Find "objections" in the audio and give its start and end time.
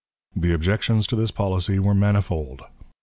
0.51-1.05